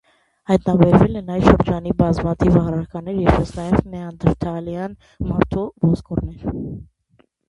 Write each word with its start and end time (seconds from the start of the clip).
Հայտնաբերվել 0.49 1.17
են 1.19 1.27
այդ 1.33 1.43
շրջանի 1.49 1.91
բազմաթիվ 1.99 2.57
առարկաներ, 2.61 3.19
ինչպես 3.25 3.51
նաև 3.57 3.83
նեանդերթալյան 3.97 4.97
մարդու 5.33 5.67
ոսկորներ։ 5.85 6.49